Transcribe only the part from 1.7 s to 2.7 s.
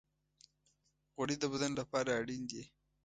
لپاره اړین دي.